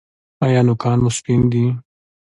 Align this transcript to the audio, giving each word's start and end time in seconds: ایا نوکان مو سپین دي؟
ایا 0.45 0.61
نوکان 0.67 0.97
مو 1.03 1.09
سپین 1.17 1.41
دي؟ 1.51 1.65